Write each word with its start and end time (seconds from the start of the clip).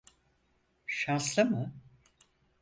Şanslı 0.87 1.45
mı? 1.45 1.73